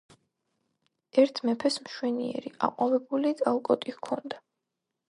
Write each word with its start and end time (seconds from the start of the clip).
ერთ 1.23 1.41
მეფეს 1.49 1.77
მშვენიერი, 1.89 2.53
აყვავებული 2.69 3.37
წალკოტი 3.45 3.97
ჰქონდა. 4.01 4.47